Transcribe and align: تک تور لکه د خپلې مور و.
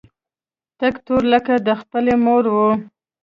تک 0.79 0.95
تور 1.05 1.23
لکه 1.33 1.53
د 1.67 1.69
خپلې 1.81 2.13
مور 2.25 2.43
و. 2.53 2.57